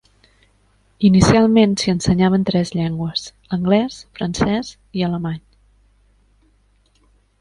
[1.09, 5.41] Inicialment s'hi ensenyaven tres llengües -anglès, francès i alemany.